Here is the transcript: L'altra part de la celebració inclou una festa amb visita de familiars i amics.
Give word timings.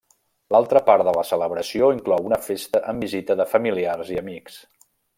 L'altra 0.53 0.79
part 0.87 1.05
de 1.09 1.13
la 1.17 1.25
celebració 1.31 1.91
inclou 1.97 2.31
una 2.31 2.41
festa 2.49 2.83
amb 2.93 3.07
visita 3.09 3.39
de 3.43 3.49
familiars 3.55 4.15
i 4.17 4.23
amics. 4.27 4.61